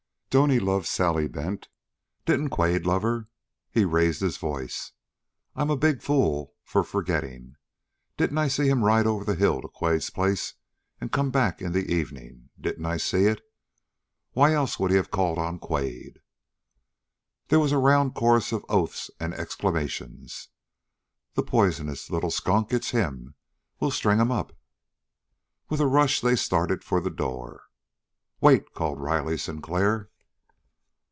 [0.31, 1.67] "Don't he love Sally Bent?
[2.25, 3.27] Didn't Quade love her?"
[3.69, 4.93] He raised his voice.
[5.57, 7.57] "I'm a big fool for forgetting!
[8.15, 10.53] Didn't I see him ride over the hill to Quade's place
[11.01, 12.47] and come back in the evening?
[12.57, 13.41] Didn't I see it?
[14.31, 16.21] Why else would he have called on Quade?"
[17.49, 20.47] There was a round chorus of oaths and exclamations.
[21.33, 22.71] "The poisonous little skunk!
[22.71, 23.35] It's him!
[23.81, 24.53] We'll string him up!"
[25.67, 27.65] With a rush they started for the door.
[28.39, 30.07] "Wait!" called Riley Sinclair.